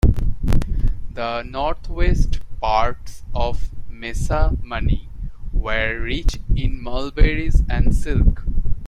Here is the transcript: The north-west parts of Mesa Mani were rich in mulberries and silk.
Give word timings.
The 1.13 1.43
north-west 1.43 2.39
parts 2.59 3.21
of 3.35 3.69
Mesa 3.87 4.57
Mani 4.63 5.07
were 5.53 5.99
rich 6.01 6.39
in 6.55 6.81
mulberries 6.81 7.61
and 7.69 7.93
silk. 7.95 8.43